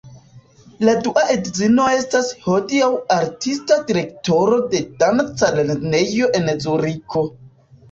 [0.87, 7.27] La dua edzino estas hodiaŭ artista direktoro de danca lernejo en Zuriko.